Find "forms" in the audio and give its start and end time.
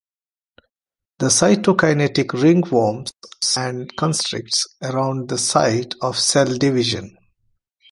2.65-3.13